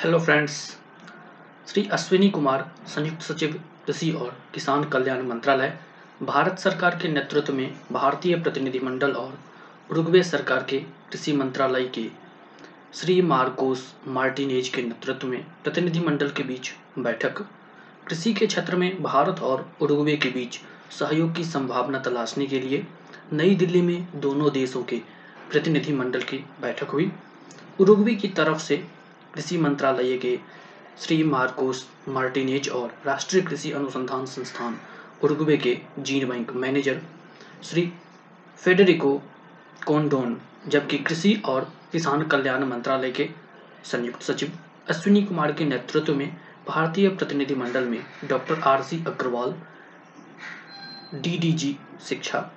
Hello 0.00 0.18
friends 0.18 0.52
Shri 1.68 1.82
Ashwini 1.92 2.28
Kumar, 2.30 2.62
संयुक्त 2.86 3.22
सचिव, 3.22 3.60
कृषि 3.86 4.10
और 4.10 4.36
किसान 4.54 4.84
कल्याण 4.84 5.22
मंत्रालय, 5.22 5.72
भारत 6.22 6.58
सरकार 6.58 6.98
के 7.02 7.08
नेतृत्व 7.08 7.52
में 7.54 7.74
भारतीय 7.92 8.36
प्रतिनिधिमंडल 8.36 9.12
और 9.12 9.38
उरुग्वे 9.90 10.22
सरकार 10.22 10.62
के 10.62 10.78
कृषि 11.10 11.32
मंत्रालय 11.32 11.84
के 11.84 12.06
श्री 12.94 13.20
मार्कोस 13.22 13.94
मार्टिनेज 14.08 14.68
के 14.68 14.82
नेतृत्व 14.82 15.26
में 15.26 15.44
प्रतिनिधिमंडल 15.64 16.30
के 16.30 16.42
बीच 16.42 16.70
बैठक। 16.98 17.42
कृषि 18.08 18.32
के 18.34 18.46
क्षेत्र 18.46 18.76
में 18.76 19.02
भारत 19.02 19.40
और 19.40 19.70
उरुग्वे 19.80 20.16
के 20.16 20.28
बीच 20.28 20.58
सहयोग 20.98 21.34
की 21.34 21.44
संभावना 21.44 21.98
तलाशने 21.98 22.46
के 22.46 22.60
लिए 22.60 22.86
नई 23.32 23.54
दिल्ली 23.54 23.82
में 23.82 24.06
दोनों 24.14 24.52
देशों 24.52 24.82
के 24.82 25.00
प्रतिनिधिमंडल 25.50 26.22
की 26.22 26.38
बैठक 26.60 26.88
हुई। 26.88 27.12
उरुग्वे 27.80 28.14
की 28.14 28.28
तरफ़ 28.28 28.58
से 28.58 28.99
कृषि 29.34 29.58
मंत्रालय 29.58 30.16
के 30.18 30.38
श्री 31.00 31.22
मार्कोस 31.22 31.88
मार्टिनेज 32.08 32.68
और 32.68 32.94
राष्ट्रीय 33.06 33.42
कृषि 33.42 33.70
अनुसंधान 33.70 34.26
संस्थान 34.26 34.78
उरुग्वे 35.24 35.56
के 35.56 35.78
gene 35.98 36.28
bank 36.28 36.52
manager 36.52 37.00
Shri 37.62 37.92
Federico 38.58 39.22
Condon, 39.86 40.40
जबकि 40.68 40.98
कृषि 40.98 41.42
और 41.44 41.72
किसान 41.92 42.22
कल्याण 42.22 42.64
मंत्रालय 42.64 43.10
के 43.10 43.28
संयुक्त 43.84 44.22
सचिव 44.22 44.58
अश्विनी 44.88 45.22
कुमार 45.22 45.52
के 45.52 45.64
नेतृत्व 45.64 46.14
में 46.14 46.36
भारतीय 46.68 47.08
प्रतिनिधिमंडल 47.08 47.84
में 47.84 48.02
doctor 48.24 48.60
R 48.60 48.82
C 48.82 49.04
Agrawal 49.06 49.54
DDG 51.14 51.76
शिक्षा 52.08 52.50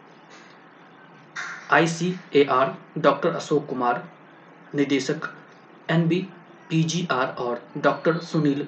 आईसीएआर 1.71 2.75
डॉक्टर 2.97 3.29
अशोक 3.29 3.65
कुमार, 3.69 4.03
निदेशक 4.75 5.33
एनबी 5.91 6.27
पीजीआर 6.73 7.27
और 7.27 7.61
डॉक्टर 7.77 8.17
सुनील 8.17 8.67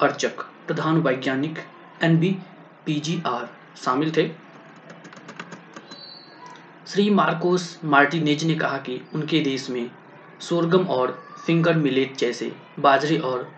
अर्चक, 0.00 0.40
प्रधान 0.66 0.96
वैज्ञानिक 0.96 1.58
एनबी 2.02 2.30
पीजीआर 2.86 3.48
शामिल 3.76 4.12
थे। 4.16 4.28
श्री 6.86 7.10
मार्कोस 7.10 7.80
मार्टिनेज 7.84 8.44
ने 8.44 8.54
कहा 8.54 8.78
कि 8.78 9.00
उनके 9.14 9.40
देश 9.40 9.70
में 9.70 9.90
सोरगम 10.40 10.84
और 10.84 11.24
फिंगर 11.46 11.76
मिलेट 11.76 12.16
जैसे 12.16 12.56
बाजरे 12.78 13.18
और 13.18 13.52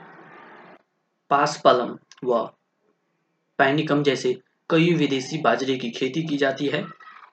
पासपलम 1.30 1.98
व 2.24 2.50
पैनिकम 3.58 4.02
जैसे 4.02 4.40
कई 4.70 4.94
विदेशी 4.94 5.40
बाजरे 5.42 5.76
की 5.76 5.90
खेती 5.90 6.22
की 6.22 6.36
जाती 6.36 6.66
है। 6.66 6.86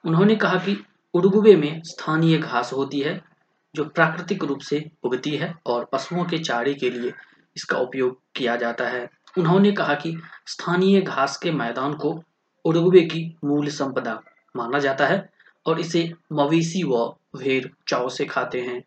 उन्होंने 0.04 0.36
कहा 0.36 0.58
कि 0.58 0.84
उड़गुबे 1.14 1.56
में 1.56 1.82
स्थानीय 1.82 2.38
घास 2.38 2.72
होती 2.72 3.00
है। 3.00 3.33
जो 3.74 3.84
प्राकृतिक 3.84 4.44
रूप 4.44 4.60
से 4.60 4.90
उगती 5.04 5.30
है 5.30 5.54
और 5.66 5.84
पशुओं 5.84 6.24
के 6.24 6.38
चारे 6.38 6.74
के 6.74 6.90
लिए 6.90 7.12
इसका 7.56 7.78
उपयोग 7.78 8.18
किया 8.36 8.56
जाता 8.56 8.88
है। 8.88 9.08
उन्होंने 9.38 9.72
कहा 9.72 9.94
कि 9.94 10.16
स्थानीय 10.46 11.00
घास 11.00 11.36
के 11.36 11.52
मैदान 11.52 11.94
को 11.94 12.22
उड़गुवे 12.64 13.00
की 13.00 13.36
मूल 13.44 13.68
संपदा 13.68 14.20
माना 14.56 14.78
जाता 14.78 15.06
है 15.06 15.32
और 15.66 15.80
इसे 15.80 16.12
मवेशी 16.32 16.82
व 16.82 17.04
भेड़ 17.36 17.64
चाव 17.88 18.08
से 18.08 18.24
खाते 18.24 18.60
हैं। 18.60 18.82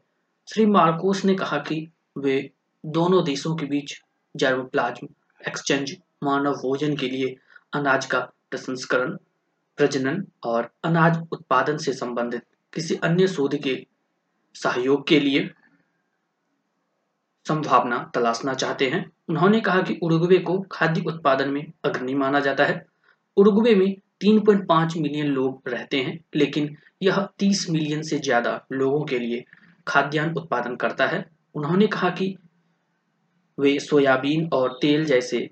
श्री 0.48 0.66
मार्कोस 0.66 1.26
ने 1.26 1.36
कहा 1.36 1.58
कि 1.58 1.88
वे 2.18 2.50
दोनों 2.86 3.24
देशों 3.24 3.56
के 3.56 3.66
बीच 3.66 3.94
जर्म 4.36 4.64
प्लाज्म 4.64 5.08
एक्सचेंज 5.48 5.96
मानव 6.24 6.54
भोजन 6.54 6.96
के 6.96 7.08
लिए 7.08 7.36
अनाज 7.74 8.06
का 8.06 8.20
प्रसंस्करण, 8.52 9.18
प्रजनन 9.78 10.26
और 10.44 10.70
अनाज 10.84 11.28
उत्पादन 11.32 11.78
से 11.78 11.94
संबंधित 11.94 12.42
किसी 12.74 12.96
अन्य 12.96 13.28
शोध 13.28 13.56
के 13.56 13.86
सहयोग 14.56 15.08
के 15.08 15.20
लिए 15.20 15.50
संभावना 17.46 18.12
तलाशना 18.16 18.54
चाहते 18.54 18.90
हैं। 18.90 19.06
उन्होंने 19.30 19.60
कहा 19.62 19.82
कि 19.82 20.00
उरुग्वे 20.04 20.38
को 20.38 20.60
खाद्य 20.72 21.02
उत्पादन 21.08 21.50
में 21.50 21.72
अग्रणी 21.86 22.14
माना 22.14 22.40
जाता 22.40 22.66
है। 22.66 22.86
उरुग्वे 23.38 23.76
में 23.76 23.96
3.5 24.20 24.98
मिलियन 24.98 25.28
लोग 25.28 25.70
रहते 25.70 25.98
हैं, 25.98 26.20
लेकिन 26.36 26.76
यह 27.04 27.28
30 27.40 27.70
मिलियन 27.70 28.02
से 28.02 28.20
ज़्यादा 28.20 28.66
लोगों 28.72 29.06
के 29.06 29.20
लिए 29.20 29.44
खाद्यान्न 29.88 30.34
उत्पादन 30.34 30.76
करता 30.76 31.06
है। 31.06 31.26
उन्होंने 31.56 31.88
कहा 31.88 32.10
कि 32.10 32.36
वे 33.58 33.80
सोयाबीन 33.80 34.50
और 34.54 34.78
तेल 34.82 35.06
जैसे 35.06 35.50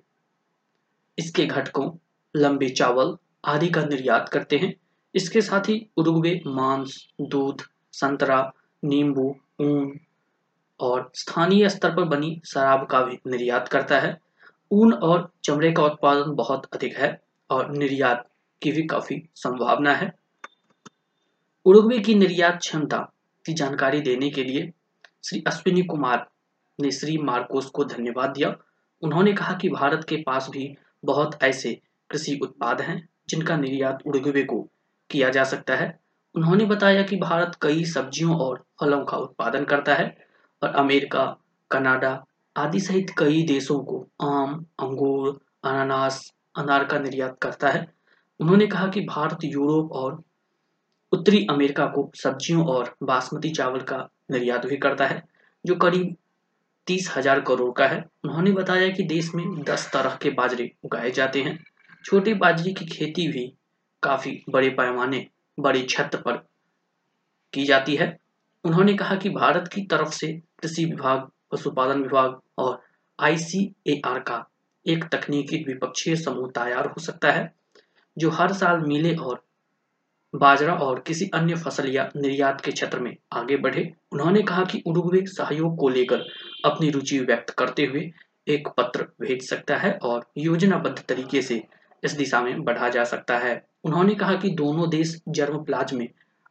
इसके 1.18 1.46
घटकों, 1.46 1.92
लंबे 2.36 2.70
चावल 2.70 3.16
आदि 3.46 3.70
का 3.70 3.86
निर्यात 3.86 4.30
करते 4.30 4.58
हैं। 4.58 4.74
इसके 5.16 5.42
साथ 5.42 5.70
ही 5.70 5.90
उरुग्वे 5.98 6.40
मांस, 6.48 7.08
दूध, 7.22 7.62
संतरा 7.94 8.52
नींबू, 8.86 9.36
ऊन 9.62 10.00
और 10.80 11.12
स्थानीय 11.14 11.70
स्तर 11.70 11.96
पर 11.96 12.04
बनी 12.04 12.42
शराब 12.46 12.86
का 12.86 13.02
भी 13.02 13.20
निर्यात 13.28 13.68
करता 13.68 14.00
है। 14.00 14.18
ऊन 14.72 14.94
और 14.94 15.32
चमड़े 15.44 15.72
का 15.72 15.84
उत्पादन 15.84 16.32
बहुत 16.32 16.66
अधिक 16.74 16.98
है 16.98 17.22
और 17.50 17.72
निर्यात 17.72 18.30
की 18.62 18.72
भी 18.72 18.84
काफ़ी 18.84 19.30
संभावना 19.36 19.94
है। 19.94 20.14
उरुग्वे 21.66 22.00
की 22.00 22.16
निर्यात 22.16 22.60
क्षमता 22.60 22.98
की 23.46 23.54
जानकारी 23.54 24.02
देने 24.02 24.30
के 24.30 24.44
लिए 24.44 24.72
श्री 25.26 25.44
अश्विनी 25.48 25.82
कुमार 25.82 26.28
ने 26.82 26.92
श्री 26.92 27.18
मार्कोस 27.18 27.66
को 27.66 27.84
धन्यवाद 27.84 28.30
दिया। 28.30 28.56
उन्होंने 29.02 29.34
कहा 29.34 29.54
कि 29.54 29.70
भारत 29.70 30.06
के 30.10 30.16
पास 30.16 30.50
भी 30.50 30.78
बहुत 31.06 31.44
ऐसे 31.44 31.82
कृषि 32.10 32.40
उत्पाद 32.42 32.82
हैं 32.82 33.10
जिनका 33.30 33.58
निर्यात 33.58 34.00
उड़गवे 34.08 34.44
को 34.44 34.70
किया 35.10 35.30
जा 35.30 35.44
सकता 35.44 35.76
है। 35.76 36.00
उन्होंने 36.36 36.66
बताया 36.66 37.04
कि 37.04 37.16
भारत 37.16 37.58
कई 37.62 37.84
सब्जियों 37.86 38.36
और 38.38 38.64
फलों 38.80 39.04
का 39.06 39.18
उत्पादन 39.18 39.64
करता 39.64 39.94
है 39.96 40.06
और 40.62 40.70
अमेरिका, 40.70 41.26
कनाडा 41.72 42.24
आदि 42.56 42.80
सहित 42.80 43.14
कई 43.18 43.44
देशों 43.44 43.80
को 43.84 44.00
आम, 44.22 44.66
अंगूर, 44.80 45.40
अनानास, 45.64 46.34
अनार 46.58 46.86
का 46.86 47.00
निर्यात 47.00 47.38
करता 47.42 47.70
है। 47.70 47.88
उन्होंने 48.40 48.68
कहा 48.68 48.88
कि 48.88 49.02
भारत 49.02 49.44
यूरोप 49.44 49.92
और 49.92 50.22
उत्तरी 51.12 51.46
अमेरिका 51.50 51.86
को 51.86 52.10
सब्जियों 52.16 52.66
और 52.66 52.96
बासमती 53.04 53.50
चावल 53.50 53.80
का 53.82 53.98
निर्यात 54.32 54.66
भी 54.66 54.78
करता 54.78 55.06
है, 55.06 55.22
जो 55.66 55.76
करीब 55.76 56.16
तीस 56.88 57.14
हज़ार 57.18 57.40
करोड़ 57.40 57.72
का 57.72 57.88
है। 57.88 58.04
उन्होंने 58.24 58.52
बताया 58.52 58.90
कि 58.90 59.04
देश 59.04 59.34
में 59.36 59.46
दस 59.64 59.90
तरह 59.94 60.18
के 60.22 60.30
बाजरे 60.30 60.72
उगाए 60.84 61.12
जाते 61.12 61.42
हैं। 61.44 61.58
छोटे 62.06 62.34
बाजरे 62.34 62.74
की 62.74 62.86
खेती 62.86 63.28
भी 63.28 63.46
काफ़ी 64.04 64.44
बड़े 64.50 64.70
पैमाने 64.70 65.26
बड़ी 65.60 65.82
छत 65.82 66.16
पर 66.16 66.46
की 67.54 67.66
जाती 67.66 67.96
है। 67.96 68.18
उन्होंने 68.66 68.94
कहा 68.94 69.16
कि 69.16 69.30
भारत 69.30 69.68
की 69.68 69.82
तरफ़ 69.82 70.10
से 70.10 70.32
कृषि 70.34 70.86
विभाग, 70.86 71.30
पशुपालन 71.52 72.02
विभाग 72.02 72.42
और 72.58 72.82
आईसीएआर 73.20 74.20
का 74.20 74.46
एक 74.88 75.04
तकनीकी 75.04 75.58
द्विपक्षीय 75.58 76.16
समूह 76.16 76.50
तैयार 76.50 76.88
हो 76.88 77.02
सकता 77.02 77.32
है, 77.32 77.54
जो 78.18 78.30
हर 78.30 78.54
साल 78.54 78.80
मिले 78.80 79.16
और 79.16 79.44
बाजरा 80.36 80.74
और 80.74 81.00
किसी 81.00 81.30
अन्य 81.34 81.56
फ़सल 81.56 81.90
या 81.90 82.10
निर्यात 82.16 82.62
के 82.62 82.72
क्षेत्र 82.72 83.00
में 83.00 83.16
आगे 83.34 83.58
बढ़े। 83.58 83.94
उन्होंने 84.12 84.42
कहा 84.42 84.64
कि 84.64 84.84
उरुग्वे 84.88 85.26
सहयोग 85.26 85.78
को 85.78 85.90
लेकर 85.90 86.26
अपनी 86.66 86.90
रुचि 86.90 87.20
व्यक्त 87.20 87.50
करते 87.50 87.86
हुए 87.86 88.12
एक 88.48 88.68
पत्र 88.68 89.04
भेज 89.22 89.50
सकता 89.50 89.78
है 89.78 89.92
और 90.04 90.26
योजनाबद्ध 90.38 91.00
तरीके 91.00 91.42
से 91.42 91.64
इस 92.06 92.12
दिशा 92.12 92.42
में 92.42 92.64
बढ़ा 92.64 92.90
जा 92.90 93.04
सकता 93.04 93.38
है। 93.38 93.62
उन्होंने 93.84 94.16
कहा 94.16 94.36
कि 94.36 94.50
दोनों 94.56 94.90
देश 94.90 95.20
जर्म 95.30 95.64
प्लाज 95.64 95.94
में 95.94 96.08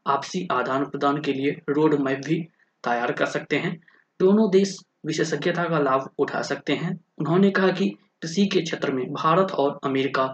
आपसी 0.07 0.47
आदान 0.53 0.85
प्रदान 0.85 1.21
के 1.21 1.33
लिए 1.33 1.51
रोड 1.71 1.95
मैप 2.01 2.21
भी 2.27 2.41
तैयार 2.85 3.13
कर 3.13 3.27
सकते 3.27 3.57
हैं। 3.57 3.77
दोनों 4.21 4.51
देश 4.51 4.77
विशेषज्ञता 5.07 5.65
का 5.65 5.79
लाभ 5.79 6.09
उठा 6.19 6.43
सकते 6.43 6.73
हैं। 6.73 6.93
उन्होंने 7.19 7.51
कहा 7.51 7.71
कि 7.71 7.89
कृषि 8.23 8.47
के 8.47 8.61
क्षेत्र 8.61 8.93
में 8.93 9.05
भारत 9.13 9.53
और 9.53 9.79
अमेरिका, 9.85 10.27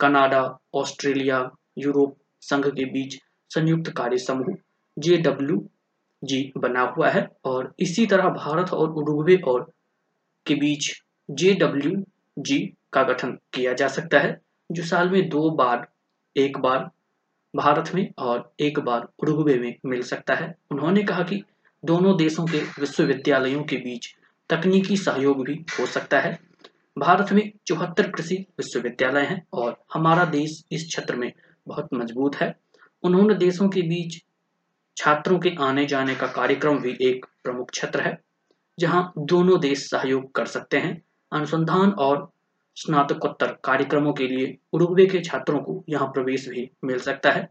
कनाडा, 0.00 0.42
ऑस्ट्रेलिया, 0.74 1.48
यूरोप 1.78 2.16
संघ 2.42 2.66
के 2.66 2.84
बीच 2.84 3.18
संयुक्त 3.50 3.90
कार्य 3.90 4.18
समूह 4.18 4.54
जे 4.96 5.16
डब्ल्यू 5.16 5.56
जी 6.22 6.52
बना 6.56 6.82
हुआ 6.96 7.08
है 7.10 7.26
और 7.44 7.72
इसी 7.80 8.06
तरह 8.06 8.28
भारत 8.28 8.72
और 8.72 8.90
उरुग्वे 8.90 9.36
और 9.46 9.70
के 10.46 10.54
बीच 10.54 10.90
जे 11.30 11.52
डब्ल्यू 11.54 11.92
जी 12.38 12.58
का 12.92 13.02
गठन 13.02 13.38
किया 13.52 13.72
जा 13.72 13.88
सकता 13.88 14.18
है। 14.18 14.40
जो 14.72 14.82
साल 14.82 15.10
में 15.10 15.28
दो 15.28 15.50
बार, 15.50 15.88
एक 16.36 16.58
बार 16.58 16.90
भारत 17.56 17.94
में 17.94 18.12
और 18.18 18.54
एक 18.60 18.78
बार 18.78 19.08
उरुग्वे 19.18 19.58
में 19.58 19.74
मिल 19.86 20.02
सकता 20.02 20.34
है। 20.34 20.54
उन्होंने 20.70 21.02
कहा 21.02 21.22
कि 21.22 21.42
दोनों 21.84 22.16
देशों 22.16 22.46
के 22.46 22.58
विश्वविद्यालयों 22.58 23.62
के 23.64 23.76
बीच 23.76 24.06
तकनीकी 24.50 24.96
सहयोग 24.96 25.44
भी 25.44 25.54
हो 25.80 25.86
सकता 25.86 26.20
है। 26.20 26.38
भारत 26.98 27.32
में 27.32 27.52
चौहत्तर 27.66 28.10
कृषि 28.10 28.36
विश्वविद्यालय 28.58 29.22
हैं 29.22 29.46
और 29.52 29.84
हमारा 29.94 30.24
देश 30.24 30.64
इस 30.72 30.84
क्षेत्र 30.84 31.16
में 31.16 31.32
बहुत 31.68 31.88
मज़बूत 31.94 32.36
है। 32.36 32.54
उन्होंने 33.02 33.34
देशों 33.34 33.68
के 33.68 33.82
बीच 33.82 34.22
छात्रों 34.96 35.38
के 35.38 35.54
आने 35.60 35.86
जाने 35.86 36.14
का 36.14 36.26
कार्यक्रम 36.26 36.78
भी 36.78 36.96
एक 37.00 37.26
प्रमुख 37.44 37.70
क्षेत्र 37.70 38.00
है, 38.00 38.18
जहाँ 38.78 39.12
दोनों 39.18 39.60
देश 39.60 39.90
सहयोग 39.90 40.34
कर 40.34 40.46
सकते 40.46 40.76
हैं। 40.76 41.02
अनुसंधान 41.32 41.90
और 41.90 42.32
स्नातकोत्तर 42.76 43.56
कार्यक्रमों 43.64 44.12
के 44.12 44.26
लिए 44.28 44.56
उरुग्वे 44.72 45.06
के 45.06 45.20
छात्रों 45.20 45.58
को 45.58 45.84
यहाँ 45.88 46.06
प्रवेश 46.08 46.48
भी 46.48 46.70
मिल 46.84 46.98
सकता 46.98 47.30
है। 47.30 47.48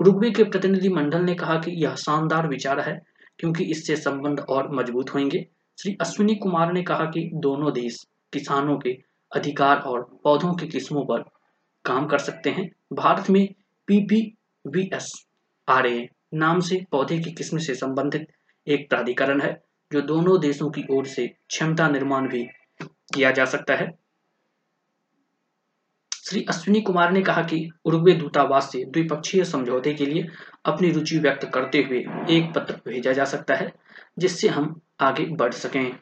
उरुग्वे 0.00 0.30
के 0.30 0.44
प्रतिनिधि 0.44 0.88
मंडल 0.88 1.22
ने 1.22 1.34
कहा 1.34 1.54
कि 1.54 1.70
यह 1.84 1.94
शानदार 1.94 2.48
विचार 2.48 2.80
है, 2.80 3.00
क्योंकि 3.38 3.64
इससे 3.64 3.96
संबंध 3.96 4.40
और 4.40 4.70
मज़बूत 4.74 5.14
होंगे। 5.14 5.46
श्री 5.78 5.96
अश्विनी 6.00 6.34
कुमार 6.34 6.72
ने 6.72 6.82
कहा 6.82 7.04
कि 7.04 7.30
दोनों 7.34 7.72
देश 7.72 8.06
किसानों 8.32 8.78
के 8.78 8.98
अधिकार 9.32 9.76
और 9.76 10.20
पौधों 10.24 10.54
की 10.54 10.66
किस्मों 10.68 11.04
पर 11.04 11.24
काम 11.84 12.06
कर 12.06 12.18
सकते 12.18 12.50
हैं। 12.50 12.70
भारत 12.92 13.30
में 13.30 13.46
पीपीवीएस 13.88 15.12
आर 15.68 15.86
ए 15.86 16.08
नाम 16.34 16.60
से 16.60 16.84
पौधे 16.90 17.18
की 17.18 17.32
किस्म 17.32 17.58
से 17.58 17.74
संबंधित 17.74 18.26
एक 18.66 18.88
प्राधिकरण 18.88 19.40
है, 19.40 19.62
जो 19.90 20.00
दोनों 20.00 20.40
देशों 20.40 20.70
की 20.70 20.84
ओर 20.90 21.06
से 21.06 21.26
क्षमता 21.26 21.88
निर्माण 21.88 22.28
भी 22.28 22.44
किया 22.82 23.30
जा 23.30 23.44
सकता 23.44 23.74
है। 23.74 24.01
श्री 26.24 26.46
अश्विनी 26.48 26.80
कुमार 26.80 27.12
ने 27.12 27.22
कहा 27.22 27.42
कि 27.42 27.70
उर्गवे 27.84 28.12
दूतावास 28.12 28.72
से 28.72 28.84
द्विपक्षीय 28.84 29.44
समझौते 29.44 29.94
के 29.94 30.06
लिए 30.06 30.26
अपनी 30.64 30.90
रुचि 30.90 31.18
व्यक्त 31.18 31.50
करते 31.54 31.78
हुए 31.78 31.98
एक 32.30 32.52
पत्र 32.54 32.74
भेजा 32.74 33.12
जा 33.12 33.24
सकता 33.24 33.54
है, 33.54 33.72
जिससे 34.18 34.48
हम 34.48 34.80
आगे 35.00 35.24
बढ़ 35.24 35.52
सकें। 35.52 35.96